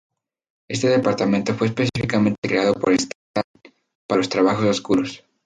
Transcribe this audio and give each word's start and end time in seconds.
Este 0.67 0.89
departamento 0.89 1.53
fue 1.53 1.67
específicamente 1.67 2.49
creado 2.49 2.73
por 2.73 2.91
Stalin 2.93 3.75
para 4.07 4.17
los 4.17 4.29
"trabajos 4.29 4.65
oscuros". 4.65 5.23